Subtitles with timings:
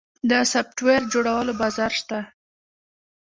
[0.29, 2.19] د سافټویر جوړولو بازار شته؟